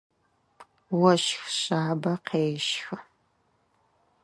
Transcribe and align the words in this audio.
Ощх 1.09 1.43
шъабэ 1.59 2.13
къещхы. 2.27 2.97